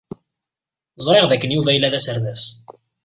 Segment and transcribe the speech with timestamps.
[1.05, 2.43] Ẓriɣ dakken Yuba yella d aserdas.